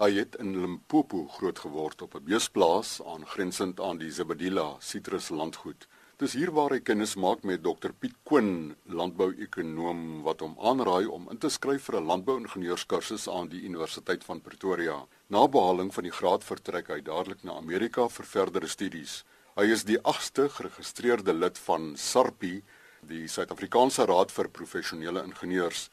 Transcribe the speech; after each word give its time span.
Hy 0.00 0.14
het 0.16 0.38
in 0.40 0.54
Limpopo 0.56 1.26
grootgeword 1.28 2.02
op 2.02 2.14
'n 2.16 2.24
beesplaas 2.24 3.02
aangrensend 3.04 3.80
aan 3.80 3.98
die 3.98 4.10
Zebedila 4.10 4.76
sitruslandgoed. 4.78 5.86
Dis 6.16 6.32
hier 6.32 6.52
waar 6.52 6.70
hy 6.70 6.80
kennis 6.80 7.14
maak 7.16 7.42
met 7.42 7.62
Dr 7.62 7.92
Piet 7.92 8.14
Koen, 8.22 8.76
landbouekonoom 8.84 10.22
wat 10.22 10.40
hom 10.40 10.56
aanraai 10.58 11.06
om 11.06 11.28
in 11.30 11.38
te 11.38 11.48
skryf 11.48 11.82
vir 11.82 12.00
'n 12.00 12.06
landbouingenieurskursus 12.06 13.28
aan 13.28 13.48
die 13.48 13.62
Universiteit 13.62 14.24
van 14.24 14.40
Pretoria. 14.40 15.06
Na 15.28 15.48
behaling 15.48 15.94
van 15.94 16.04
die 16.04 16.16
graad 16.20 16.44
vertrek 16.44 16.88
hy 16.88 17.00
dadelik 17.00 17.44
na 17.44 17.52
Amerika 17.52 18.08
vir 18.08 18.24
verdere 18.24 18.68
studies. 18.68 19.24
Hy 19.56 19.64
is 19.64 19.84
die 19.84 19.98
8ste 19.98 20.48
geregistreerde 20.48 21.32
lid 21.32 21.58
van 21.58 21.96
SARPI, 21.96 22.62
die 23.02 23.28
Suid-Afrikaanse 23.28 24.06
Raad 24.06 24.32
vir 24.32 24.48
Professionele 24.48 25.22
Ingenieurs 25.22 25.90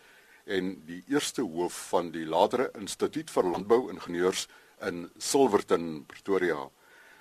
en 0.47 0.73
die 0.87 1.03
eerste 1.11 1.43
hoof 1.43 1.75
van 1.91 2.11
die 2.11 2.25
latere 2.25 2.69
Instituut 2.79 3.31
vir 3.31 3.51
Landbouingenieurs 3.51 4.47
in 4.87 5.07
Silverton, 5.17 6.05
Pretoria. 6.07 6.69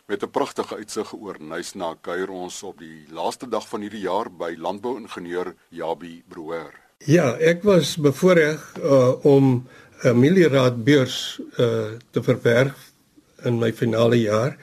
Met 0.06 0.22
'n 0.22 0.30
pragtige 0.30 0.76
uitsig 0.76 1.12
oor 1.12 1.36
Nysna 1.40 1.96
kuier 2.00 2.30
ons 2.30 2.62
op 2.62 2.78
die 2.78 3.06
laaste 3.10 3.48
dag 3.48 3.68
van 3.68 3.80
hierdie 3.80 4.06
jaar 4.06 4.30
by 4.30 4.54
landbouingenieur 4.58 5.54
Jabi 5.68 6.22
Broer. 6.28 6.72
Ja, 6.98 7.36
ek 7.38 7.62
was 7.62 7.96
bevoorreg 7.96 8.76
uh, 8.78 9.24
om 9.24 9.68
'n 10.04 10.18
milieraad 10.18 10.84
beurs 10.84 11.40
uh, 11.58 11.98
te 12.10 12.22
verwerf 12.22 12.92
in 13.44 13.58
my 13.58 13.72
finale 13.72 14.20
jaar 14.20 14.56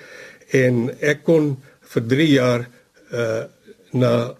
en 0.52 0.90
ek 1.02 1.24
kon 1.24 1.64
vir 1.82 2.08
3 2.08 2.28
jaar 2.30 2.70
uh, 3.12 3.44
na 3.92 4.36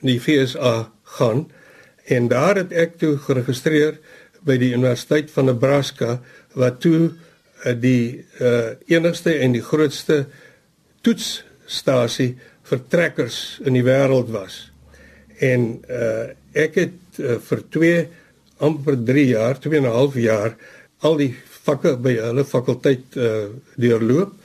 die 0.00 0.20
FSA 0.20 0.90
gaan 1.02 1.46
en 2.10 2.28
daar 2.30 2.58
het 2.58 2.72
ek 2.74 2.98
toe 3.00 3.14
geregistreer 3.22 3.98
by 4.46 4.56
die 4.60 4.72
Universiteit 4.74 5.30
van 5.34 5.50
Nebraska 5.50 6.18
wat 6.58 6.80
toe 6.82 7.10
uh, 7.10 7.74
die 7.76 8.24
uh, 8.40 8.72
enigste 8.90 9.36
en 9.38 9.54
die 9.54 9.64
grootste 9.64 10.24
toetsstasie 11.06 12.32
vir 12.70 12.82
trekkers 12.92 13.60
in 13.66 13.76
die 13.76 13.84
wêreld 13.86 14.30
was. 14.34 14.62
En 15.40 15.70
uh, 15.88 16.32
ek 16.56 16.80
het 16.80 17.20
uh, 17.20 17.38
vir 17.46 17.62
2 17.76 17.94
amper 18.60 18.98
3 19.08 19.26
jaar, 19.30 19.60
2 19.60 19.80
en 19.80 19.88
'n 19.88 19.96
half 19.96 20.16
jaar 20.20 20.56
al 21.00 21.16
die 21.16 21.32
vakke 21.64 21.96
by 21.96 22.16
hulle 22.18 22.44
fakulteit 22.44 23.16
uh, 23.16 23.48
deurloop 23.76 24.36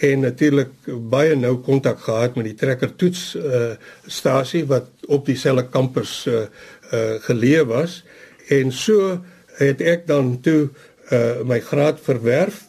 en 0.00 0.22
natuurlik 0.24 0.72
baie 1.12 1.36
nou 1.36 1.58
kontak 1.64 2.00
gehad 2.06 2.36
met 2.38 2.50
die 2.50 2.56
trekker 2.56 2.94
toets 2.96 3.34
uh, 3.36 3.76
stasie 4.06 4.64
wat 4.70 4.88
op 5.12 5.26
dieselfde 5.28 5.66
kampus 5.68 6.24
uh, 6.26 6.46
uh, 6.92 7.18
geleë 7.26 7.64
was. 7.68 8.00
En 8.48 8.72
so 8.72 9.20
het 9.60 9.80
ek 9.80 10.06
dan 10.06 10.38
toe 10.40 10.68
uh, 11.12 11.42
my 11.44 11.60
graad 11.60 12.00
verwerf 12.02 12.64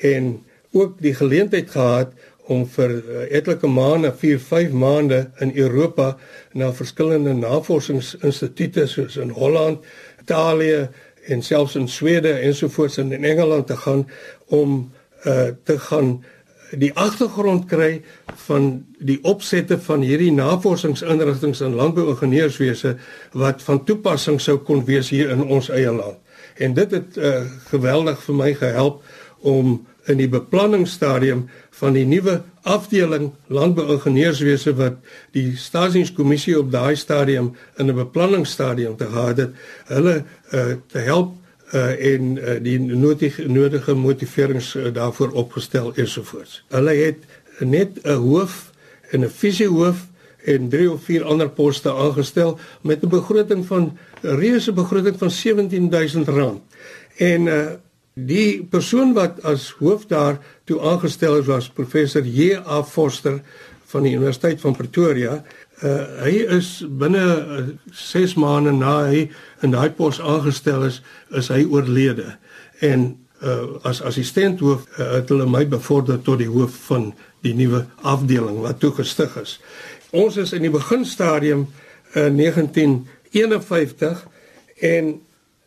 en 0.00 0.44
ook 0.72 1.00
die 1.02 1.14
geleentheid 1.14 1.70
gehad 1.70 2.12
om 2.48 2.64
vir 2.72 2.94
uh, 2.96 3.24
etlike 3.34 3.68
maande, 3.68 4.12
4, 4.16 4.40
5 4.40 4.72
maande 4.72 5.30
in 5.44 5.52
Europa 5.56 6.14
na 6.52 6.70
verskillende 6.72 7.34
navorsingsinstituie 7.36 8.86
soos 8.88 9.18
in 9.20 9.34
Holland, 9.36 9.84
Italië 10.20 10.88
en 11.28 11.42
selfs 11.42 11.76
in 11.76 11.88
Swede 11.88 12.32
ensovoorts 12.32 12.98
in 12.98 13.12
Engeland 13.12 13.66
te 13.66 13.76
gaan 13.76 14.06
om 14.46 14.92
uh, 15.26 15.50
te 15.64 15.78
gaan 15.78 16.24
die 16.76 16.90
agtergrond 16.94 17.66
kry 17.68 18.02
van 18.46 18.84
die 18.98 19.18
opsette 19.22 19.78
van 19.78 20.02
hierdie 20.04 20.32
navorsingsinrigtinge 20.32 21.64
in 21.64 21.76
landbouingenieurswese 21.78 22.96
wat 23.32 23.62
van 23.62 23.84
toepassing 23.84 24.40
sou 24.40 24.58
kon 24.58 24.84
wees 24.84 25.08
hier 25.14 25.30
in 25.30 25.44
ons 25.44 25.70
eie 25.72 25.92
land. 25.92 26.18
En 26.58 26.74
dit 26.74 26.90
het 26.90 27.16
uh, 27.16 27.46
geweldig 27.70 28.20
vir 28.26 28.34
my 28.34 28.52
gehelp 28.54 29.02
om 29.46 29.86
in 30.08 30.18
die 30.18 30.28
beplanningsstadium 30.28 31.46
van 31.78 31.94
die 31.94 32.06
nuwe 32.08 32.40
afdeling 32.68 33.30
landbouingenieurswese 33.52 34.74
wat 34.76 34.96
die 35.36 35.52
stasingskommissie 35.56 36.56
op 36.58 36.72
daai 36.72 36.96
stadium 36.96 37.52
in 37.76 37.86
'n 37.86 37.94
beplanningsstadium 37.94 38.96
te 38.96 39.06
gehad 39.06 39.36
het, 39.36 39.52
hulle 39.86 40.24
uh, 40.52 40.74
te 40.86 40.98
help 40.98 41.36
uh, 41.72 42.14
en 42.14 42.36
uh, 42.36 42.56
die 42.62 42.78
nodige 42.80 43.48
nodige 43.48 43.94
motiverings 43.94 44.74
uh, 44.74 44.92
daarvoor 44.92 45.30
opgestel 45.30 45.92
ensovoorts. 45.94 46.62
Hulle 46.68 46.94
het 46.94 47.24
net 47.58 47.98
'n 48.02 48.20
hoof 48.24 48.72
en 49.10 49.24
'n 49.24 49.30
visiehoof 49.30 50.06
en 50.44 50.68
drie 50.68 50.90
of 50.90 51.04
vier 51.04 51.24
ander 51.24 51.48
poste 51.48 51.92
aangestel 51.92 52.58
met 52.82 53.02
'n 53.02 53.08
begroting 53.08 53.66
van 53.66 53.98
reuse 54.20 54.72
begroting 54.72 55.18
van 55.18 55.30
17000 55.30 56.28
rand. 56.28 56.62
En 57.16 57.46
uh, 57.46 57.66
die 58.14 58.64
persoon 58.64 59.12
wat 59.12 59.42
as 59.42 59.70
hoof 59.78 60.06
daar 60.06 60.38
toe 60.64 60.80
aangestel 60.80 61.38
is 61.38 61.46
was 61.46 61.68
professor 61.68 62.22
J.A. 62.24 62.82
Forster 62.82 63.42
van 63.84 64.02
die 64.02 64.12
Universiteit 64.12 64.60
van 64.60 64.76
Pretoria 64.76 65.44
Uh, 65.78 66.22
hy 66.24 66.32
is 66.58 66.68
binne 66.98 67.22
6 67.94 68.32
uh, 68.34 68.38
maande 68.42 68.72
na 68.74 68.96
hy 69.06 69.28
in 69.62 69.74
daai 69.74 69.92
pos 69.94 70.18
aangestel 70.18 70.88
is, 70.88 71.00
is 71.30 71.50
hy 71.54 71.62
oorlede. 71.70 72.32
En 72.82 73.12
uh, 73.42 73.78
as 73.86 74.02
assistent 74.02 74.58
hoof 74.64 74.88
uh, 74.96 75.12
het 75.14 75.30
hulle 75.30 75.46
my 75.46 75.62
bevorder 75.70 76.18
tot 76.22 76.42
die 76.42 76.50
hoof 76.50 76.74
van 76.88 77.12
die 77.46 77.54
nuwe 77.54 77.84
afdeling 78.02 78.58
wat 78.64 78.80
toe 78.82 78.90
gestig 78.96 79.36
is. 79.38 79.58
Ons 80.10 80.40
is 80.42 80.54
in 80.56 80.66
die 80.66 80.74
beginstadium 80.74 81.68
in 82.18 82.34
uh, 82.34 82.58
1951 83.30 84.26
en 84.90 85.14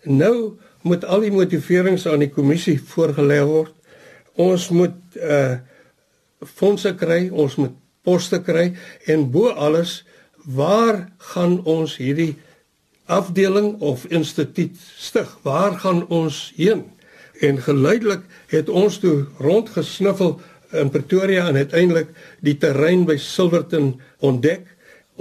nou 0.04 0.36
moet 0.82 1.06
al 1.06 1.24
die 1.24 1.32
motiverings 1.32 2.08
aan 2.10 2.26
die 2.26 2.34
kommissie 2.34 2.80
voorgelê 2.94 3.40
word. 3.46 3.76
Ons 4.36 4.72
moet 4.76 5.20
uh 5.20 5.60
fondse 6.42 6.90
kry, 6.98 7.28
ons 7.30 7.54
moet 7.62 7.74
poste 8.04 8.42
kry 8.44 8.72
en 9.12 9.28
bo 9.32 9.52
alles 9.54 10.02
waar 10.46 11.06
gaan 11.34 11.60
ons 11.70 11.98
hierdie 12.02 12.36
afdeling 13.12 13.76
of 13.80 14.06
instituut 14.10 14.78
stig? 14.98 15.30
Waar 15.44 15.78
gaan 15.80 16.08
ons 16.08 16.52
heen? 16.56 16.86
En 17.42 17.62
geleidelik 17.62 18.26
het 18.54 18.70
ons 18.70 19.00
toe 19.02 19.26
rondgesniffel 19.42 20.40
in 20.72 20.90
Pretoria 20.90 21.48
en 21.48 21.56
uiteindelik 21.56 22.12
die 22.40 22.58
terrein 22.58 23.06
by 23.06 23.18
Silverton 23.20 23.96
ontdek. 24.24 24.64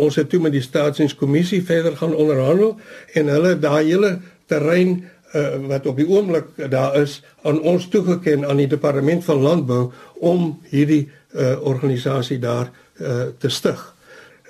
Ons 0.00 0.16
het 0.20 0.28
toe 0.30 0.40
met 0.40 0.54
die 0.54 0.64
staatsdienskommissie 0.64 1.62
verder 1.66 1.96
gaan 1.96 2.14
onderhandel 2.14 2.76
en 3.18 3.32
hulle 3.32 3.56
daai 3.58 3.84
hele 3.88 4.12
terrein 4.50 5.00
uh, 5.34 5.66
wat 5.70 5.86
op 5.86 5.96
die 5.96 6.08
oomblik 6.08 6.70
daar 6.70 6.96
is 7.00 7.20
aan 7.42 7.60
ons 7.60 7.88
toegeken 7.88 8.46
aan 8.48 8.56
die 8.56 8.70
departement 8.70 9.24
van 9.24 9.42
landbou 9.42 9.90
om 10.18 10.58
hierdie 10.70 11.08
uh, 11.34 11.56
organisasie 11.62 12.38
daar 12.38 12.70
uh, 12.98 13.30
te 13.38 13.48
stig. 13.48 13.94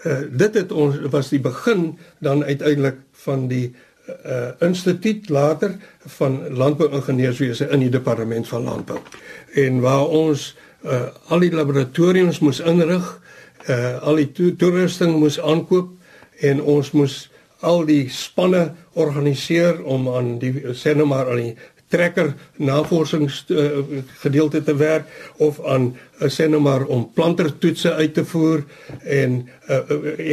Uh, 0.05 0.19
dit 0.31 0.55
het 0.55 0.73
ons 0.73 0.97
was 1.13 1.29
die 1.29 1.41
begin 1.41 1.99
dan 2.19 2.45
uiteindelik 2.45 2.97
van 3.13 3.49
die 3.49 3.75
uh, 4.09 4.51
instituut 4.59 5.29
later 5.29 5.77
van 6.07 6.41
landbouingenieurswese 6.57 7.69
in 7.71 7.85
die 7.85 7.93
departement 7.93 8.49
van 8.49 8.63
landbou. 8.63 8.99
En 9.55 9.81
waar 9.81 10.07
ons 10.07 10.57
uh, 10.85 11.03
al 11.29 11.45
die 11.45 11.53
laboratoriums 11.53 12.41
moes 12.41 12.61
inrig, 12.61 13.21
uh, 13.69 14.01
al 14.03 14.21
die 14.23 14.31
to 14.33 14.55
toerusting 14.57 15.19
moes 15.19 15.41
aankoop 15.41 15.93
en 16.41 16.63
ons 16.63 16.91
moes 16.97 17.30
al 17.61 17.85
die 17.89 18.09
spanne 18.13 18.71
organiseer 18.99 19.83
om 19.85 20.09
aan 20.15 20.39
die 20.41 20.53
sê 20.77 20.95
nou 20.97 21.07
maar 21.11 21.31
aan 21.31 21.43
die 21.45 21.55
trekker 21.91 22.33
navorsings 22.63 23.41
uh, 23.51 23.81
gedeelte 24.23 24.61
te 24.63 24.77
werk 24.79 25.09
of 25.43 25.59
aan 25.67 25.91
uh, 25.91 26.29
sê 26.31 26.47
nou 26.49 26.61
maar 26.63 26.85
om 26.87 27.09
plantertoetse 27.15 27.93
uit 27.99 28.15
te 28.15 28.25
voer 28.25 28.63
en 29.03 29.41
uh, 29.69 29.81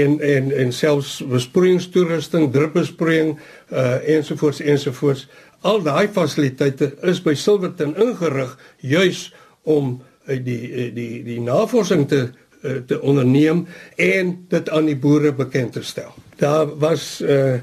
en 0.04 0.20
en 0.22 0.52
en 0.54 0.74
selfs 0.74 1.18
besproeiingstoerusting, 1.32 2.52
druppelsproeiing 2.54 3.36
uh, 3.72 3.98
ensovoorts 4.18 4.62
ensovoorts. 4.62 5.26
Al 5.66 5.82
daai 5.82 6.08
fasiliteite 6.14 6.94
is 7.10 7.24
by 7.26 7.34
Silverton 7.34 7.96
ingerig 7.98 8.54
juis 8.86 9.32
om 9.64 9.98
uh, 9.98 10.38
die 10.38 10.92
die 10.94 11.24
die 11.26 11.42
navorsing 11.42 12.06
te 12.08 12.22
uh, 12.28 12.36
te 12.62 13.02
onderneem 13.02 13.68
en 13.96 14.46
dit 14.50 14.70
aan 14.70 14.86
die 14.86 14.98
boere 14.98 15.34
bekend 15.34 15.74
te 15.74 15.84
stel. 15.84 16.14
Daar 16.38 16.78
was 16.78 17.22
uh, 17.22 17.54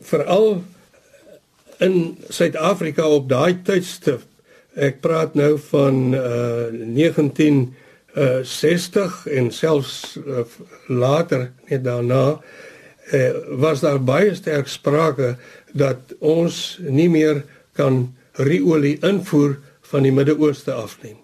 veral 0.00 0.64
in 1.78 2.18
Suid-Afrika 2.28 3.08
op 3.08 3.28
daai 3.28 3.62
tydstip. 3.62 4.20
Ek 4.74 5.00
praat 5.02 5.34
nou 5.38 5.58
van 5.70 6.14
uh 6.14 6.20
1960 6.94 9.26
en 9.26 9.50
selfs 9.50 10.18
uh, 10.26 10.38
later 10.86 11.50
net 11.70 11.84
daarna 11.84 12.40
uh, 13.12 13.30
was 13.58 13.80
daar 13.80 14.02
baie 14.02 14.34
sterk 14.34 14.68
sprake 14.68 15.36
dat 15.72 15.98
ons 16.18 16.78
nie 16.86 17.08
meer 17.10 17.44
kan 17.74 18.14
riolie 18.32 18.98
invoer 19.02 19.58
van 19.90 20.02
die 20.02 20.12
Midde-Ooste 20.14 20.72
af 20.72 20.98
nie. 21.02 21.16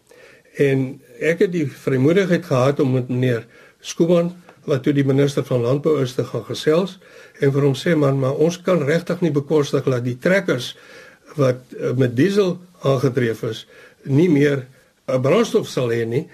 En 0.61 1.01
ek 1.21 1.47
het 1.47 1.53
die 1.53 1.67
vrymoedigheid 1.69 2.45
gehad 2.49 2.81
om 2.81 2.95
met 2.99 3.09
meneer 3.09 3.47
Skooman 3.81 4.33
wat 4.69 4.85
toe 4.85 4.93
die 4.97 5.07
minister 5.07 5.45
van 5.49 5.65
landbou 5.65 5.97
is 6.03 6.13
te 6.17 6.25
gaan 6.29 6.45
gesels 6.49 6.99
en 7.41 7.53
vir 7.53 7.65
hom 7.65 7.77
sê 7.79 7.95
man 7.97 8.21
maar 8.21 8.41
ons 8.45 8.59
kan 8.65 8.83
regtig 8.85 9.23
nie 9.25 9.33
bekostig 9.33 9.89
dat 9.89 10.05
die 10.05 10.19
trekkers 10.21 10.75
wat 11.39 11.63
uh, 11.73 11.95
met 11.97 12.13
diesel 12.17 12.59
aangedreef 12.85 13.43
is 13.49 13.65
nie 14.05 14.29
meer 14.29 14.67
'n 15.09 15.23
brandstof 15.23 15.69
sal 15.69 15.89
hê 15.89 16.05
nie 16.05 16.27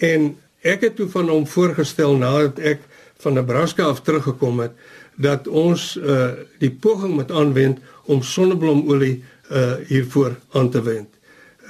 en 0.00 0.32
ek 0.62 0.88
het 0.88 0.96
toe 0.96 1.08
van 1.08 1.28
hom 1.28 1.46
voorgestel 1.46 2.16
nadat 2.16 2.58
ek 2.58 2.80
van 3.20 3.36
Nebraska 3.36 3.84
af 3.84 4.02
teruggekom 4.02 4.60
het 4.64 4.72
dat 5.16 5.46
ons 5.46 5.94
uh, 5.96 6.32
die 6.58 6.72
poging 6.72 7.14
moet 7.14 7.30
aanwend 7.30 7.78
om 8.10 8.22
sonneblomolie 8.22 9.22
uh, 9.50 9.74
hiervoor 9.88 10.34
aan 10.52 10.70
te 10.70 10.82
wend. 10.82 11.08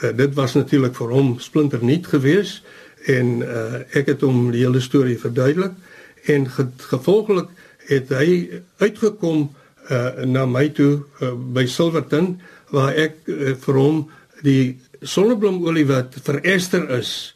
Uh, 0.03 0.11
dit 0.17 0.35
was 0.35 0.55
natuurlik 0.55 0.97
vir 0.97 1.13
hom 1.15 1.35
splinternuut 1.41 2.07
geweest. 2.07 2.63
En 3.07 3.43
uh, 3.45 3.83
ek 3.97 4.15
het 4.15 4.25
hom 4.25 4.49
die 4.55 4.65
hele 4.65 4.81
storie 4.81 5.19
verduidelik. 5.21 5.77
En 6.25 6.49
ge 6.51 6.67
gevolglik 6.89 7.53
het 7.89 8.09
hy 8.17 8.61
uitgekom 8.81 9.51
uh, 9.91 10.25
na 10.25 10.47
my 10.49 10.69
toe 10.73 11.05
uh, 11.21 11.33
by 11.35 11.67
Silverton 11.69 12.39
waar 12.73 12.97
ek 12.97 13.21
uh, 13.29 13.53
vir 13.61 13.81
hom 13.81 14.05
die 14.45 14.77
sonneblomolie 15.05 15.85
wat 15.89 16.17
verester 16.25 16.87
is 16.97 17.35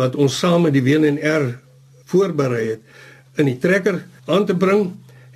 wat 0.00 0.16
ons 0.16 0.38
saam 0.40 0.64
met 0.66 0.76
die 0.76 0.84
WNR 0.84 1.50
voorberei 2.08 2.64
het 2.72 3.40
in 3.40 3.50
die 3.50 3.58
trekker 3.60 4.00
aan 4.30 4.46
te 4.48 4.56
bring 4.56 4.88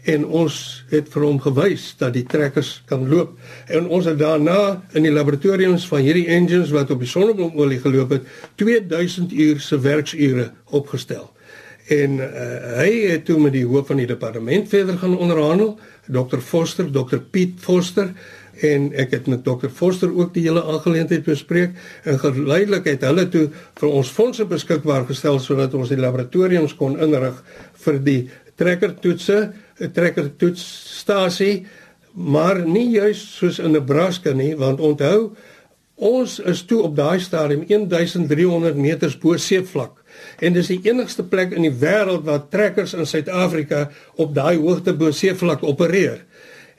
en 0.04 0.24
ons 0.26 0.56
het 0.90 1.08
vir 1.12 1.24
hom 1.24 1.38
gewys 1.40 1.86
dat 2.00 2.12
die 2.16 2.24
trekkers 2.28 2.82
kan 2.88 3.06
loop. 3.08 3.38
En 3.72 3.88
ons 3.88 4.04
het 4.04 4.18
daarna 4.20 4.82
in 4.92 5.06
die 5.06 5.12
laboratoriums 5.12 5.86
van 5.88 6.04
hierdie 6.04 6.26
engines 6.32 6.72
wat 6.74 6.92
op 6.92 7.00
die 7.00 7.08
sonneblomolie 7.08 7.80
geloop 7.80 8.12
het 8.18 8.28
2000 8.60 9.32
uur 9.32 9.60
se 9.60 9.80
werksure 9.80 10.50
opgestel. 10.76 11.30
En 11.92 12.16
uh, 12.16 12.28
hy 12.80 12.92
het 13.10 13.26
toe 13.28 13.36
met 13.40 13.52
die 13.52 13.66
hoof 13.68 13.90
van 13.92 14.00
die 14.00 14.08
departement 14.08 14.68
verder 14.68 14.96
gaan 15.00 15.18
onderhandel 15.18 15.74
Dr 16.08 16.40
Foster 16.40 16.88
Dr 16.92 17.20
Piet 17.30 17.58
Foster 17.60 18.12
en 18.64 18.86
ek 18.96 19.12
het 19.16 19.26
met 19.28 19.42
Dr 19.44 19.68
Foster 19.68 20.12
ook 20.12 20.32
die 20.34 20.46
hele 20.46 20.62
aangeleentheid 20.64 21.26
bespreek 21.26 21.74
en 22.08 22.18
geleidelik 22.22 22.86
het 22.88 23.04
hulle 23.04 23.26
toe 23.28 23.48
vir 23.80 23.90
ons 23.90 24.12
fondse 24.16 24.46
beskikbaar 24.48 25.04
gestel 25.10 25.40
sodat 25.42 25.74
ons 25.76 25.92
die 25.92 26.00
laboratoriums 26.00 26.76
kon 26.78 26.96
inrig 26.96 27.40
vir 27.84 28.00
die 28.06 28.20
trekkertoetse 28.56 29.38
'n 29.80 29.90
trekkertoetsstasie, 29.92 31.66
maar 32.12 32.62
nie 32.66 32.90
juis 32.90 33.36
soos 33.36 33.58
in 33.58 33.72
Nebraska 33.72 34.32
nie, 34.32 34.56
want 34.56 34.80
onthou 34.80 35.34
ons 35.94 36.38
is 36.38 36.64
toe 36.66 36.82
op 36.82 36.96
daai 36.96 37.20
stadium 37.20 37.64
1300 37.68 38.76
meters 38.76 39.14
bo 39.18 39.36
seevlak 39.38 40.00
en 40.42 40.54
dis 40.56 40.70
die 40.72 40.80
enigste 40.90 41.22
plek 41.22 41.52
in 41.54 41.66
die 41.66 41.74
wêreld 41.80 42.24
waar 42.26 42.48
trekkers 42.50 42.94
in 42.98 43.06
Suid-Afrika 43.06 43.88
op 44.16 44.34
daai 44.34 44.56
hoogte 44.58 44.94
bo 44.94 45.10
seevlak 45.14 45.62
opereer. 45.62 46.24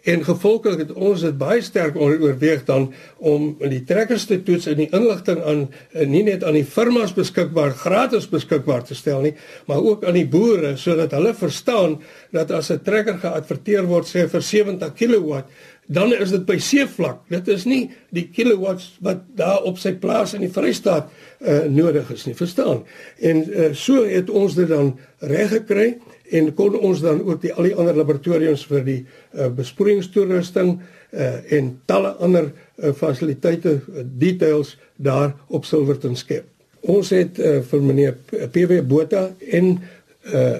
En 0.06 0.22
gevolglik 0.24 0.84
het 0.84 0.92
ons 0.94 1.24
dit 1.26 1.38
baie 1.38 1.62
sterk 1.66 1.96
oorweeg 1.98 2.62
dan 2.68 2.92
om 3.18 3.48
die 3.58 3.82
trekkers 3.90 4.28
te 4.30 4.38
toets 4.46 4.68
en 4.70 4.78
die 4.78 4.90
inligting 4.94 5.42
aan 5.42 5.64
eh, 5.94 6.06
nie 6.06 6.22
net 6.28 6.44
aan 6.46 6.58
die 6.60 6.66
firmas 6.66 7.16
beskikbaar 7.18 7.74
gratis 7.80 8.28
beskikbaar 8.30 8.86
te 8.86 8.98
stel 8.98 9.24
nie, 9.26 9.34
maar 9.66 9.82
ook 9.82 10.06
aan 10.06 10.20
die 10.20 10.28
boere 10.30 10.76
sodat 10.78 11.16
hulle 11.18 11.34
verstaan 11.34 11.98
dat 12.36 12.54
as 12.54 12.70
'n 12.70 12.84
trekker 12.86 13.18
geadverteer 13.18 13.90
word 13.90 14.06
sê 14.06 14.28
vir 14.30 14.42
70 14.42 14.94
kW, 14.94 15.42
dan 15.88 16.14
is 16.14 16.32
dit 16.34 16.46
by 16.46 16.58
seevlak. 16.58 17.20
Dit 17.30 17.48
is 17.48 17.66
nie 17.66 17.92
die 18.10 18.30
kilowatts 18.34 18.96
wat 19.06 19.22
daar 19.38 19.64
op 19.64 19.78
sy 19.78 19.94
plaas 19.94 20.34
in 20.34 20.42
die 20.42 20.54
Vrystaat 20.54 21.10
uh, 21.42 21.66
nodig 21.70 22.10
is 22.12 22.26
nie, 22.26 22.36
verstaan? 22.36 22.84
En 23.22 23.44
uh, 23.46 23.74
so 23.74 24.06
het 24.06 24.30
ons 24.30 24.56
dit 24.56 24.70
dan 24.70 24.96
reg 25.20 25.50
gekry 25.50 25.98
en 26.30 26.54
kon 26.58 26.80
ons 26.80 27.02
dan 27.02 27.22
ook 27.22 27.42
die 27.42 27.54
al 27.54 27.70
die 27.70 27.76
ander 27.76 27.98
laboratoriums 27.98 28.66
vir 28.70 28.84
die 28.86 29.00
uh, 29.06 29.50
besproeiingstoerusting 29.54 30.78
uh, 30.80 31.54
en 31.58 31.72
talle 31.86 32.16
ander 32.24 32.50
uh, 32.50 32.94
fasiliteite 32.94 33.78
uh, 33.78 34.04
details 34.04 34.78
daar 34.96 35.36
op 35.48 35.66
Silverton 35.66 36.16
skep. 36.16 36.48
Ons 36.82 37.12
het 37.14 37.40
uh, 37.40 37.60
vir 37.62 37.82
meneer 37.84 38.18
PW 38.54 38.82
Botha 38.88 39.28
en 39.52 39.78
uh, 40.34 40.58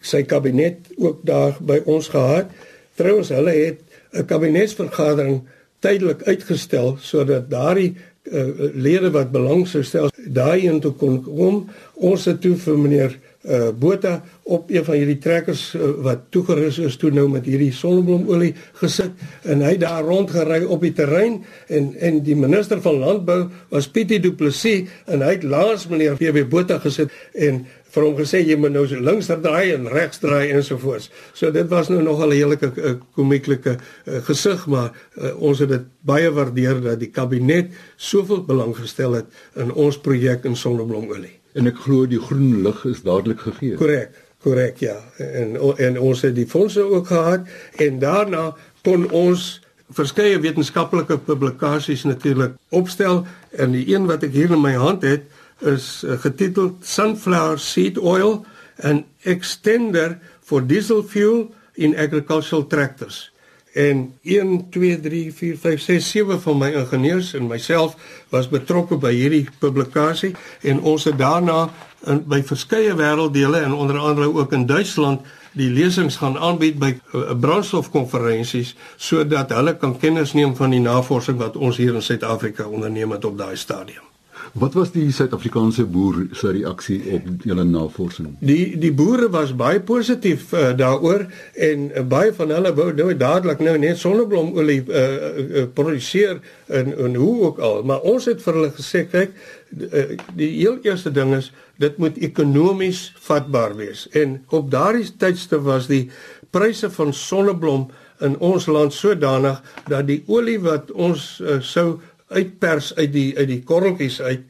sy 0.00 0.22
kabinet 0.28 0.90
ook 0.96 1.20
daar 1.26 1.56
by 1.60 1.80
ons 1.84 2.08
gehad. 2.12 2.50
Trouwens 2.96 3.32
hulle 3.34 3.54
het 3.56 3.80
'n 4.12 4.24
kabinetsvergadering 4.24 5.42
tydelik 5.80 6.22
uitgestel 6.22 6.96
sodat 7.00 7.50
daardie 7.50 7.96
uh, 8.32 8.46
lede 8.74 9.10
wat 9.10 9.30
belang 9.30 9.66
sou 9.68 9.82
stel 9.82 10.10
daai 10.16 10.66
in 10.66 10.80
toe 10.80 10.92
kon 10.92 11.22
kom. 11.22 11.68
Ons 11.94 12.24
het 12.24 12.40
toe 12.40 12.56
vir 12.56 12.78
meneer 12.78 13.18
uh 13.46 13.70
Botha 13.70 14.22
op 14.42 14.70
een 14.70 14.84
van 14.84 14.96
hierdie 14.98 15.18
trekkers 15.22 15.74
uh, 15.74 15.92
wat 16.02 16.26
toegerus 16.34 16.80
is 16.82 16.96
toe 16.98 17.12
nou 17.14 17.28
met 17.30 17.46
hierdie 17.46 17.70
sonneblomolie 17.72 18.50
gesit 18.80 19.14
en 19.46 19.62
hy 19.62 19.76
daar 19.78 20.02
rondgery 20.02 20.64
op 20.66 20.82
die 20.82 20.92
terrein 20.92 21.44
en 21.68 21.92
en 21.94 22.18
die 22.26 22.36
minister 22.36 22.82
van 22.82 22.98
landbou 22.98 23.38
was 23.70 23.86
Pietie 23.94 24.18
Du 24.18 24.32
Plessis 24.34 24.90
en 25.06 25.22
hy 25.22 25.36
het 25.36 25.46
laas 25.46 25.86
meneer 25.86 26.18
PW 26.18 26.48
Botha 26.50 26.80
gesit 26.82 27.14
en 27.34 27.62
vir 27.94 28.04
hom 28.04 28.18
gesê 28.18 28.42
jy 28.42 28.58
moet 28.60 28.74
nou 28.74 28.84
so 28.90 29.00
links 29.00 29.30
draai 29.30 29.72
en 29.72 29.88
regs 29.88 30.20
draai 30.20 30.50
ensovoorts. 30.52 31.08
So 31.32 31.50
dit 31.54 31.70
was 31.70 31.88
nou 31.88 32.02
nogal 32.02 32.34
'n 32.34 32.36
heelike 32.36 32.72
uh, 32.76 32.94
komieklike 33.14 33.78
uh, 33.78 34.20
gesig 34.28 34.66
maar 34.66 34.92
uh, 35.16 35.32
ons 35.40 35.58
het 35.58 35.68
dit 35.68 35.86
baie 36.02 36.30
waardeer 36.30 36.82
dat 36.82 37.00
die 37.00 37.10
kabinet 37.10 37.70
soveel 37.96 38.44
belang 38.44 38.76
gestel 38.76 39.12
het 39.12 39.26
in 39.56 39.72
ons 39.72 39.98
projek 39.98 40.44
in 40.44 40.56
sonneblomolie 40.56 41.37
en 41.58 41.70
ek 41.70 41.84
glo 41.84 42.06
die 42.06 42.20
groen 42.22 42.62
lig 42.66 42.82
is 42.88 43.02
dadelik 43.06 43.42
gegee. 43.48 43.76
Korrek, 43.80 44.18
korrek 44.44 44.82
ja. 44.84 44.96
En 45.18 45.56
en 45.88 45.98
ons 45.98 46.22
het 46.26 46.36
die 46.36 46.46
fondse 46.46 46.84
ook 46.84 47.10
gehad 47.10 47.48
en 47.82 47.98
daarna 48.02 48.52
kon 48.86 49.08
ons 49.10 49.48
verskeie 49.96 50.38
wetenskaplike 50.40 51.16
publikasies 51.24 52.04
natuurlik 52.04 52.56
opstel 52.76 53.24
en 53.56 53.72
die 53.72 53.86
een 53.88 54.06
wat 54.08 54.26
ek 54.26 54.34
hier 54.36 54.52
in 54.52 54.62
my 54.62 54.74
hand 54.76 55.06
het 55.06 55.24
is 55.64 56.04
uh, 56.04 56.18
getiteld 56.22 56.84
Sunflower 56.86 57.58
Seed 57.58 57.98
Oil 57.98 58.44
an 58.84 59.02
Extender 59.24 60.18
for 60.44 60.62
Diesel 60.62 61.02
Fuel 61.02 61.48
in 61.74 61.96
Agricultural 61.96 62.66
Tractors 62.68 63.30
en 63.72 64.14
1 64.22 64.70
2 64.70 65.00
3 65.00 65.32
4 65.32 65.58
5 65.58 65.80
6 65.80 66.10
7 66.10 66.40
van 66.40 66.58
my 66.58 66.70
ingenieurs 66.72 67.34
en 67.34 67.46
myself 67.46 67.96
was 68.28 68.48
betrokke 68.48 68.96
by 68.96 69.12
hierdie 69.12 69.46
publikasie 69.58 70.34
en 70.62 70.80
ons 70.80 71.04
het 71.04 71.18
daarna 71.18 71.68
in 72.06 72.22
by 72.30 72.40
verskeie 72.46 72.94
wêrelddele 72.94 73.60
en 73.66 73.74
onder 73.74 73.98
andere 73.98 74.34
ook 74.34 74.52
in 74.52 74.66
Duitsland 74.66 75.26
die 75.58 75.70
lesings 75.70 76.16
gaan 76.16 76.38
aanbied 76.38 76.78
by 76.78 76.92
uh, 76.94 77.32
brandstofkonferensies 77.40 78.74
sodat 78.96 79.54
hulle 79.56 79.76
kan 79.76 79.96
kennis 79.98 80.36
neem 80.38 80.54
van 80.56 80.70
die 80.74 80.82
navorsing 80.84 81.40
wat 81.42 81.56
ons 81.56 81.80
hier 81.82 81.94
in 81.94 82.04
Suid-Afrika 82.04 82.68
onderneem 82.68 83.16
het 83.16 83.24
op 83.24 83.38
daai 83.38 83.56
stadium. 83.56 84.07
Wat 84.52 84.74
was 84.74 84.90
die 84.92 85.10
Suid-Afrikaanse 85.12 85.84
boer 85.84 86.26
se 86.32 86.50
reaksie 86.50 86.98
op 87.12 87.26
julle 87.44 87.64
navorsing? 87.64 88.30
Die 88.40 88.78
die 88.80 88.92
boere 88.92 89.28
was 89.30 89.52
baie 89.56 89.80
positief 89.80 90.52
uh, 90.52 90.70
daaroor 90.76 91.26
en 91.54 91.90
uh, 91.90 92.02
baie 92.08 92.32
van 92.32 92.54
hulle 92.56 92.72
wou 92.74 92.88
nou 92.96 93.10
dadelik 93.16 93.60
nou 93.64 93.76
net 93.78 94.00
sonneblomolie 94.00 94.80
uh, 94.88 95.04
uh, 95.04 95.66
produseer 95.74 96.40
en 96.66 96.92
en 96.96 97.14
hoe 97.14 97.34
ook 97.44 97.58
al, 97.58 97.82
maar 97.82 98.00
ons 98.08 98.24
het 98.30 98.42
vir 98.42 98.60
hulle 98.60 98.72
gesê 98.76 99.04
kyk 99.10 99.36
uh, 99.36 100.16
die 100.38 100.50
heel 100.56 100.80
eerste 100.86 101.12
ding 101.12 101.34
is 101.36 101.52
dit 101.78 101.96
moet 101.98 102.18
ekonomies 102.18 103.08
vatbaar 103.28 103.76
wees 103.78 104.06
en 104.16 104.40
op 104.48 104.70
daardie 104.72 105.08
tydste 105.20 105.60
was 105.62 105.90
die 105.90 106.08
pryse 106.50 106.90
van 106.90 107.12
sonneblom 107.12 107.88
in 108.24 108.38
ons 108.42 108.66
land 108.66 108.94
sodanig 108.94 109.60
dat 109.88 110.06
die 110.08 110.22
olie 110.26 110.58
wat 110.64 110.90
ons 110.90 111.36
uh, 111.42 111.60
sou 111.62 111.98
uitpers 112.28 112.94
uit 112.94 113.12
die 113.12 113.36
uit 113.38 113.48
die 113.48 113.62
korreltjies 113.62 114.20
uit 114.20 114.44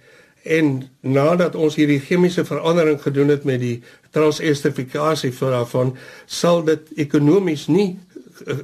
en 0.48 0.82
nadat 1.00 1.56
ons 1.58 1.76
hierdie 1.76 2.00
chemiese 2.00 2.44
verandering 2.44 3.00
gedoen 3.02 3.28
het 3.28 3.44
met 3.44 3.60
die 3.60 3.82
transesterifikasie 4.16 5.32
vir 5.36 5.56
daarvan 5.56 5.96
sal 6.26 6.62
dit 6.64 6.92
ekonomies 6.96 7.66
nie 7.68 7.98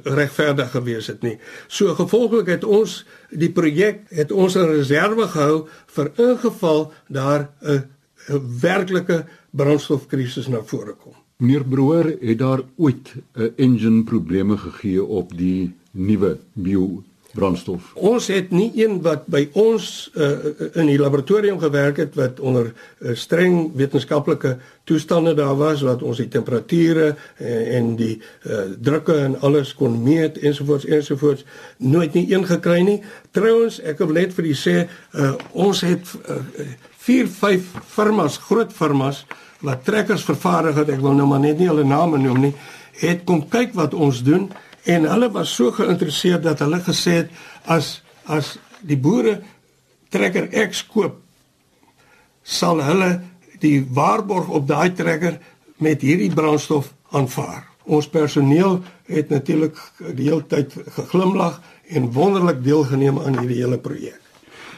regverdig 0.03 0.71
gewees 0.71 1.07
het 1.11 1.23
nie. 1.25 1.35
So 1.67 1.95
gevolglik 1.97 2.47
het 2.47 2.63
ons 2.63 3.03
die 3.29 3.51
projek 3.51 4.05
het 4.09 4.31
ons 4.31 4.55
'n 4.55 4.71
reserve 4.71 5.27
gehou 5.27 5.67
vir 5.95 6.11
ingeval 6.15 6.93
daar 7.09 7.49
'n 7.67 7.83
werklike 8.61 9.25
brandstofkrisis 9.51 10.47
na 10.47 10.63
vore 10.63 10.93
kom. 10.93 11.13
Meneer 11.37 11.63
Broer, 11.63 12.15
het 12.21 12.37
daar 12.37 12.61
ooit 12.77 13.13
'n 13.35 13.53
engine 13.55 14.03
probleme 14.03 14.57
gegee 14.57 15.03
op 15.03 15.37
die 15.37 15.73
nuwe 15.91 16.37
bio 16.53 17.03
brandstof. 17.35 17.91
Ons 17.95 18.29
het 18.31 18.51
nie 18.55 18.69
een 18.79 19.01
wat 19.05 19.27
by 19.31 19.43
ons 19.59 19.89
uh, 20.15 20.31
in 20.79 20.89
die 20.89 20.99
laboratorium 20.99 21.59
gewerk 21.59 21.99
het 22.01 22.15
wat 22.15 22.39
onder 22.39 22.71
uh, 22.71 23.13
streng 23.15 23.73
wetenskaplike 23.75 24.55
toestande 24.87 25.33
daar 25.37 25.55
was 25.59 25.83
wat 25.85 26.03
ons 26.05 26.21
die 26.21 26.29
temperature 26.31 27.11
en, 27.37 27.63
en 27.79 27.91
die 27.99 28.13
uh, 28.17 28.65
drukke 28.79 29.17
en 29.27 29.39
alles 29.45 29.73
kon 29.75 29.97
meet 30.03 30.37
ensovoorts 30.37 30.85
ensovoorts 30.85 31.45
nooit 31.77 32.13
nie 32.13 32.27
een 32.31 32.45
gekry 32.47 32.81
nie. 32.87 32.99
Trouwens, 33.35 33.81
ek 33.83 33.99
wil 34.03 34.15
net 34.15 34.35
vir 34.37 34.51
u 34.51 34.55
sê 34.57 34.77
uh, 34.85 35.33
ons 35.51 35.81
het 35.85 36.15
4 37.05 37.25
uh, 37.25 37.33
5 37.39 37.73
firmas, 37.97 38.39
groot 38.47 38.71
firmas 38.73 39.25
wat 39.65 39.83
trekkers 39.87 40.23
vervaardig 40.27 40.77
het. 40.81 40.93
Ek 40.97 41.03
wil 41.03 41.17
nou 41.17 41.27
maar 41.29 41.43
net 41.43 41.59
nie 41.59 41.69
hulle 41.69 41.85
name 41.87 42.21
noem 42.21 42.47
nie. 42.49 42.53
Het 43.01 43.25
kom 43.27 43.43
kyk 43.51 43.73
wat 43.75 43.93
ons 43.97 44.21
doen 44.23 44.47
en 44.85 45.07
hulle 45.09 45.29
was 45.33 45.53
so 45.55 45.71
geïnteresseerd 45.75 46.43
dat 46.45 46.61
hulle 46.63 46.81
gesê 46.85 47.21
het 47.23 47.29
as 47.65 48.01
as 48.25 48.55
die 48.81 48.97
boere 48.97 49.39
trekker 50.13 50.49
X 50.69 50.85
koop 50.87 51.21
sal 52.45 52.81
hulle 52.85 53.09
die 53.61 53.79
waarborg 53.97 54.49
op 54.53 54.67
daai 54.69 54.93
trekker 54.93 55.39
met 55.81 56.03
hierdie 56.05 56.31
brandstof 56.33 56.91
aanvaar. 57.15 57.65
Ons 57.85 58.07
personeel 58.09 58.79
het 59.09 59.29
natuurlik 59.29 59.77
die 60.17 60.29
hele 60.29 60.45
tyd 60.49 60.73
geglimlag 60.97 61.59
en 61.89 62.11
wonderlik 62.13 62.63
deelgeneem 62.65 63.19
aan 63.21 63.39
hierdie 63.39 63.61
hele 63.61 63.77
projek. 63.81 64.21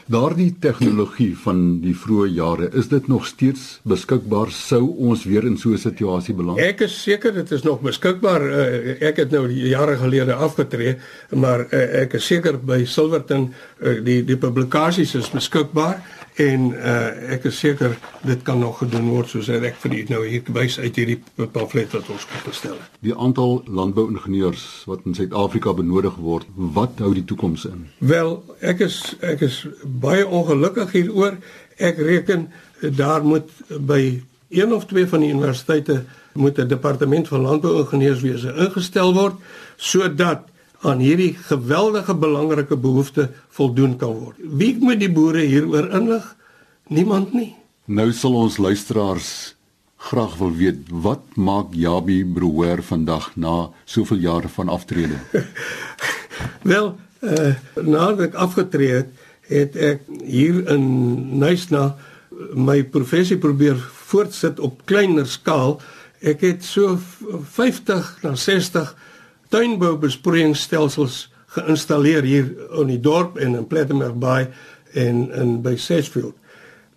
Daardie 0.08 0.54
tegnologie 0.56 1.34
van 1.36 1.58
die 1.82 1.92
vroeë 1.92 2.30
jare, 2.32 2.70
is 2.80 2.86
dit 2.88 3.10
nog 3.12 3.26
steeds 3.28 3.64
beskikbaar 3.84 4.48
sou 4.56 4.80
ons 5.04 5.26
weer 5.28 5.44
in 5.44 5.58
so 5.60 5.68
'n 5.68 5.78
situasie 5.78 6.34
beland? 6.34 6.58
Ek 6.58 6.80
is 6.80 7.02
seker 7.02 7.34
dit 7.34 7.50
is 7.52 7.62
nog 7.62 7.80
beskikbaar. 7.80 8.40
Uh, 8.40 9.02
ek 9.02 9.16
het 9.16 9.30
nou 9.30 9.52
jare 9.52 9.96
gelede 9.96 10.32
afgetree, 10.32 10.96
maar 11.36 11.60
uh, 11.60 12.00
ek 12.00 12.14
is 12.14 12.24
seker 12.24 12.56
by 12.56 12.84
Silverton 12.84 13.52
uh, 13.82 14.00
die 14.04 14.24
die 14.24 14.36
publikasies 14.36 15.14
is 15.14 15.28
beskikbaar 15.30 16.00
en 16.38 16.68
uh, 16.70 17.32
ek 17.34 17.48
is 17.50 17.58
seker 17.58 17.96
dit 18.22 18.42
kan 18.46 18.60
nog 18.62 18.78
gedoen 18.78 19.08
word 19.10 19.30
soos 19.32 19.48
ek 19.50 19.80
vir 19.82 19.96
u 19.96 20.02
nou 20.12 20.20
hier 20.26 20.52
wys 20.54 20.78
uit 20.78 21.00
hierdie 21.00 21.18
pamflet 21.34 21.96
wat 21.96 22.10
ons 22.14 22.26
gestel 22.44 22.76
het. 22.76 23.00
Die 23.02 23.14
aantal 23.14 23.62
landbouingenieurs 23.66 24.64
wat 24.90 25.02
in 25.08 25.16
Suid-Afrika 25.18 25.74
benodig 25.74 26.14
word, 26.22 26.46
wat 26.54 27.02
hou 27.02 27.10
die 27.16 27.26
toekoms 27.26 27.66
in? 27.70 27.88
Wel, 27.98 28.36
ek 28.60 28.84
is 28.86 29.00
ek 29.26 29.42
is 29.48 29.64
baie 29.82 30.26
ongelukkig 30.26 30.94
hieroor. 30.94 31.40
Ek 31.78 31.98
reken 31.98 32.48
daar 32.94 33.26
moet 33.26 33.50
by 33.68 34.02
een 34.54 34.72
of 34.72 34.86
twee 34.86 35.06
van 35.10 35.26
die 35.26 35.32
universiteite 35.34 36.04
moet 36.38 36.58
'n 36.58 36.68
departement 36.68 37.28
van 37.28 37.40
landbouingenieurswese 37.40 38.54
ingestel 38.54 39.14
word 39.14 39.34
sodat 39.76 40.46
aan 40.86 41.02
hierdie 41.02 41.34
geweldige 41.48 42.14
belangrike 42.14 42.76
behoefte 42.76 43.30
voldoen 43.50 43.96
kan 43.98 44.14
word. 44.14 44.36
Wie 44.38 44.76
moet 44.78 45.00
die 45.00 45.10
boere 45.10 45.42
hieroor 45.42 45.90
inlig? 45.90 46.34
Niemand 46.88 47.32
nie. 47.34 47.56
Nou 47.84 48.12
sal 48.12 48.36
ons 48.36 48.58
luisteraars 48.62 49.54
graag 49.98 50.36
wil 50.38 50.52
weet 50.54 50.90
wat 51.04 51.24
maak 51.34 51.74
Jabi 51.74 52.20
Brouwer 52.24 52.82
vandag 52.86 53.32
na 53.34 53.70
soveel 53.84 54.22
jare 54.22 54.48
van 54.48 54.68
aftrede? 54.68 55.18
Wel, 56.70 56.92
uh, 57.20 57.54
nadat 57.74 58.28
ek 58.28 58.38
afgetree 58.38 58.92
het, 59.00 59.10
het 59.48 59.76
ek 59.76 60.06
hier 60.22 60.62
in 60.70 60.84
Nuisna 61.40 61.96
my 62.54 62.82
professie 62.86 63.38
probeer 63.40 63.78
voortsit 64.08 64.60
op 64.62 64.84
kleiner 64.86 65.26
skaal. 65.26 65.78
Ek 66.22 66.44
het 66.46 66.64
so 66.64 66.94
50 66.98 68.12
na 68.22 68.36
60 68.38 68.94
tuinboubesproeiingsstelsels 69.52 71.28
geïnstalleer 71.56 72.26
hier 72.28 72.50
in 72.80 72.92
die 72.92 73.00
dorp 73.00 73.38
en 73.40 73.56
in 73.56 73.66
Plettenberg 73.66 74.18
Bay 74.20 74.48
en 74.92 75.28
in 75.32 75.56
by 75.64 75.76
Sedgefield. 75.80 76.36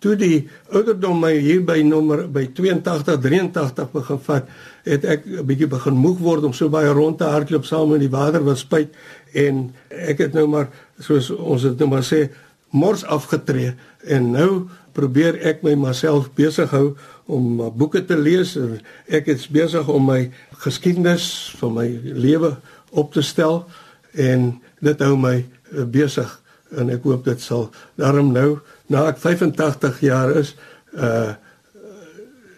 Toe 0.02 0.16
die 0.18 0.48
ouderdom 0.74 1.20
my 1.22 1.30
hier 1.36 1.62
by 1.64 1.78
nommer 1.86 2.24
by 2.26 2.48
82 2.56 3.20
83 3.22 3.92
begin 3.92 4.18
vat, 4.26 4.48
het 4.82 5.04
ek 5.04 5.26
'n 5.26 5.46
bietjie 5.46 5.68
begin 5.70 5.94
moeg 5.94 6.18
word 6.18 6.44
om 6.44 6.52
so 6.52 6.68
baie 6.68 6.90
rond 6.90 7.18
te 7.18 7.24
hardloop 7.24 7.64
saam 7.64 7.90
met 7.90 8.00
die 8.00 8.10
water 8.10 8.42
wat 8.42 8.58
spuit 8.58 8.90
en 9.32 9.72
ek 9.88 10.18
het 10.18 10.34
nou 10.34 10.46
maar 10.46 10.68
soos 10.98 11.30
ons 11.30 11.62
dit 11.62 11.78
nou 11.78 11.88
maar 11.88 12.02
sê 12.02 12.30
mors 12.70 13.04
afgetree 13.04 13.74
en 14.08 14.32
nou 14.32 14.68
probeer 14.92 15.38
ek 15.46 15.62
my 15.62 15.74
myself 15.74 16.30
besig 16.34 16.70
hou 16.70 16.96
om 17.26 17.60
boeke 17.76 18.04
te 18.04 18.16
lees. 18.18 18.56
En 18.56 18.80
ek 19.06 19.26
is 19.26 19.48
besig 19.48 19.88
om 19.88 20.06
my 20.06 20.30
geskiedenis 20.64 21.54
van 21.60 21.74
my 21.76 21.88
lewe 22.02 22.56
op 22.90 23.12
te 23.12 23.22
stel 23.22 23.64
en 24.12 24.60
dit 24.80 25.04
hou 25.06 25.16
my 25.16 25.38
eh, 25.38 25.84
besig. 25.84 26.30
En 26.76 26.90
ek 26.92 27.04
hoop 27.04 27.24
dit 27.24 27.40
sal 27.40 27.70
daarom 28.00 28.32
nou 28.32 28.58
na 28.92 29.06
ek 29.12 29.20
85 29.22 30.00
jaar 30.04 30.36
is 30.42 30.56
uh 30.96 31.32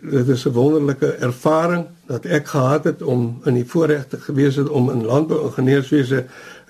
dit 0.04 0.28
is 0.28 0.44
'n 0.44 0.52
wonderlike 0.52 1.16
ervaring 1.24 1.86
dat 2.06 2.24
ek 2.24 2.46
gehad 2.46 2.84
het 2.84 3.02
om 3.02 3.40
in 3.44 3.54
die 3.54 3.64
voorregte 3.64 4.20
gewees 4.20 4.56
het 4.56 4.68
om 4.68 4.90
in 4.90 5.04
landbouingenieurswese 5.04 6.24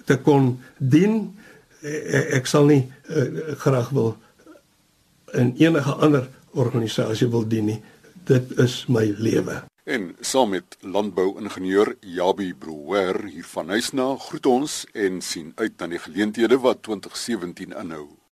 te 0.04 0.16
kon 0.16 0.60
dien. 0.78 1.34
Ek, 1.82 2.30
ek 2.30 2.46
sal 2.46 2.64
nie 2.64 2.92
uh, 3.10 3.58
graag 3.58 3.90
wil 3.90 4.16
in 5.32 5.54
enige 5.58 5.92
ander 5.92 6.28
organisasie 6.54 7.28
wil 7.28 7.46
dien 7.48 7.68
nie 7.72 7.80
dit 8.24 8.58
is 8.58 8.84
my 8.88 9.14
lewe. 9.18 9.62
En 9.84 10.14
saam 10.20 10.54
met 10.54 10.76
landbouingenieur 10.80 11.96
Jabi 12.00 12.54
Brouwer 12.54 13.24
hier 13.24 13.44
van 13.44 13.68
Huisna 13.68 14.14
groet 14.16 14.46
ons 14.46 14.86
en 14.92 15.20
sien 15.20 15.52
uit 15.60 15.76
na 15.78 15.90
die 15.92 16.00
geleenthede 16.00 16.58
wat 16.64 16.82
2017 16.88 17.76
inhou. 17.76 18.06